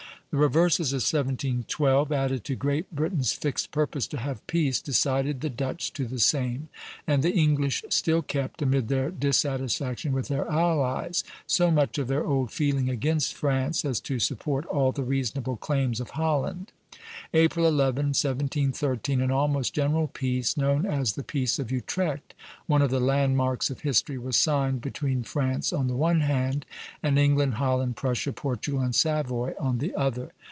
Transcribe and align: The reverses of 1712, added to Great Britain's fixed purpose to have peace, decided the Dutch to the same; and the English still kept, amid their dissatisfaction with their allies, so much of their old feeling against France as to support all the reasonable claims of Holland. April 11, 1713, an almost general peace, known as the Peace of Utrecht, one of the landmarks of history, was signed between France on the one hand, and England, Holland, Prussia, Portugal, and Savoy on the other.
The 0.33 0.37
reverses 0.37 0.93
of 0.93 1.01
1712, 1.01 2.09
added 2.09 2.45
to 2.45 2.55
Great 2.55 2.89
Britain's 2.95 3.33
fixed 3.33 3.71
purpose 3.71 4.07
to 4.07 4.17
have 4.17 4.47
peace, 4.47 4.79
decided 4.79 5.41
the 5.41 5.49
Dutch 5.49 5.91
to 5.91 6.05
the 6.07 6.19
same; 6.19 6.69
and 7.05 7.21
the 7.21 7.33
English 7.33 7.83
still 7.89 8.21
kept, 8.21 8.61
amid 8.61 8.87
their 8.87 9.11
dissatisfaction 9.11 10.13
with 10.13 10.29
their 10.29 10.47
allies, 10.49 11.25
so 11.47 11.69
much 11.69 11.97
of 11.97 12.07
their 12.07 12.25
old 12.25 12.49
feeling 12.49 12.87
against 12.89 13.33
France 13.33 13.83
as 13.83 13.99
to 13.99 14.19
support 14.19 14.65
all 14.67 14.93
the 14.93 15.03
reasonable 15.03 15.57
claims 15.57 15.99
of 15.99 16.11
Holland. 16.11 16.71
April 17.33 17.65
11, 17.65 18.07
1713, 18.13 19.21
an 19.21 19.31
almost 19.31 19.73
general 19.73 20.07
peace, 20.07 20.55
known 20.55 20.85
as 20.85 21.13
the 21.13 21.23
Peace 21.23 21.57
of 21.57 21.71
Utrecht, 21.71 22.33
one 22.67 22.81
of 22.81 22.91
the 22.91 22.99
landmarks 22.99 23.69
of 23.69 23.81
history, 23.81 24.17
was 24.17 24.35
signed 24.37 24.81
between 24.81 25.23
France 25.23 25.73
on 25.73 25.87
the 25.87 25.95
one 25.95 26.21
hand, 26.21 26.65
and 27.01 27.17
England, 27.17 27.55
Holland, 27.55 27.95
Prussia, 27.95 28.33
Portugal, 28.33 28.81
and 28.81 28.93
Savoy 28.95 29.53
on 29.59 29.79
the 29.79 29.95
other. 29.95 30.31